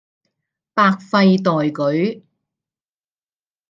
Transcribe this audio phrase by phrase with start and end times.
[0.73, 2.23] 百廢待舉